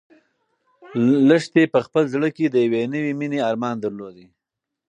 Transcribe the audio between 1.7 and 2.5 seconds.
په خپل زړه کې